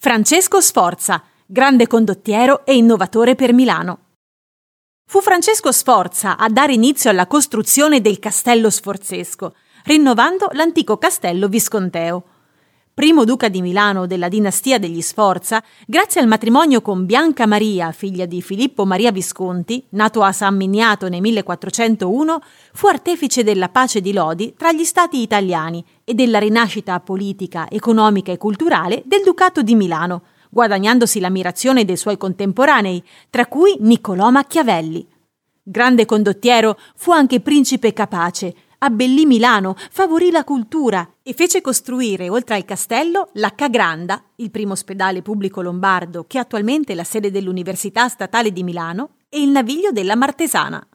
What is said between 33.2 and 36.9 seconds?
tra cui Niccolò Machiavelli. Grande condottiero,